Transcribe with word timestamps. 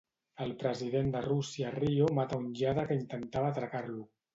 El 0.45 0.53
president 0.63 1.11
de 1.17 1.21
Rússia 1.27 1.69
a 1.69 1.75
Rio 1.77 2.11
mata 2.23 2.43
un 2.47 2.51
lladre 2.63 2.91
que 2.93 3.03
intentava 3.05 3.57
atracar-lo. 3.57 4.13